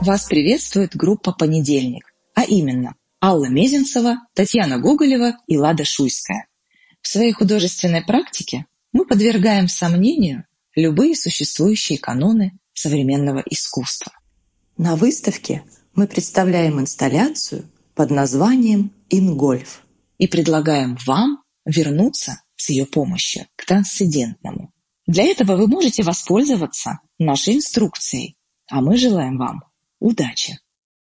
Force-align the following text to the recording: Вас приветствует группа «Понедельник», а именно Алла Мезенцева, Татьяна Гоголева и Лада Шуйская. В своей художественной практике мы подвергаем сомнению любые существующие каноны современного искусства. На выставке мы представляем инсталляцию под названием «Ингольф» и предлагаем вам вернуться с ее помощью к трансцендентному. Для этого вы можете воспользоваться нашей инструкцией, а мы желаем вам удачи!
Вас 0.00 0.24
приветствует 0.24 0.96
группа 0.96 1.30
«Понедельник», 1.32 2.06
а 2.34 2.44
именно 2.44 2.94
Алла 3.22 3.50
Мезенцева, 3.50 4.16
Татьяна 4.32 4.78
Гоголева 4.78 5.36
и 5.46 5.58
Лада 5.58 5.84
Шуйская. 5.84 6.46
В 7.02 7.08
своей 7.08 7.32
художественной 7.32 8.02
практике 8.02 8.64
мы 8.92 9.04
подвергаем 9.04 9.68
сомнению 9.68 10.46
любые 10.74 11.14
существующие 11.14 11.98
каноны 11.98 12.58
современного 12.72 13.40
искусства. 13.40 14.12
На 14.78 14.96
выставке 14.96 15.64
мы 15.94 16.06
представляем 16.06 16.80
инсталляцию 16.80 17.70
под 17.94 18.10
названием 18.10 18.92
«Ингольф» 19.10 19.82
и 20.16 20.26
предлагаем 20.26 20.96
вам 21.04 21.42
вернуться 21.66 22.40
с 22.56 22.70
ее 22.70 22.86
помощью 22.86 23.44
к 23.54 23.66
трансцендентному. 23.66 24.72
Для 25.06 25.24
этого 25.24 25.56
вы 25.56 25.66
можете 25.66 26.02
воспользоваться 26.04 27.00
нашей 27.18 27.56
инструкцией, 27.56 28.38
а 28.70 28.80
мы 28.80 28.96
желаем 28.96 29.36
вам 29.36 29.60
удачи! 30.00 30.58